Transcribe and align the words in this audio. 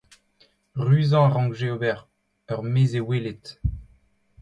Ruzañ 0.87 1.23
a 1.27 1.31
rankje 1.33 1.67
ober. 1.75 1.99
Ur 2.53 2.59
mezh-e-welet! 2.73 3.45